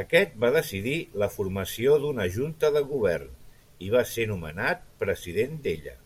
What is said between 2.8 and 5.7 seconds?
Govern, i va ser nomenat president